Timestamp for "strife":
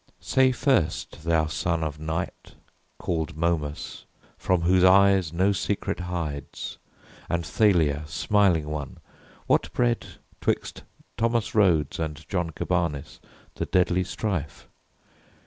14.03-14.67